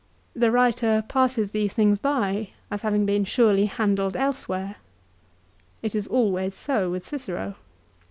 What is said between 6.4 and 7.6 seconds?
so with Cicero.